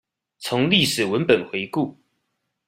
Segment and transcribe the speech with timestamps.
[0.39, 1.95] 從歷史文本回顧